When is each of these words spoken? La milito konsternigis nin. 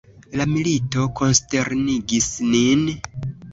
La 0.39 0.45
milito 0.53 1.05
konsternigis 1.19 2.33
nin. 2.57 2.85